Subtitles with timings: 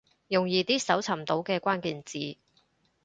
[0.29, 2.39] 用易啲搜尋到嘅關鍵字